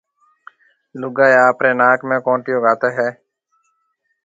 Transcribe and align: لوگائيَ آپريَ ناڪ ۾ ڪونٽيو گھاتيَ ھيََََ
لوگائيَ 1.01 1.35
آپريَ 1.49 1.71
ناڪ 1.79 1.99
۾ 2.09 2.17
ڪونٽيو 2.25 2.57
گھاتيَ 2.65 2.89
ھيََََ 2.97 3.07